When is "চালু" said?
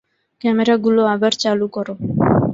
1.43-1.67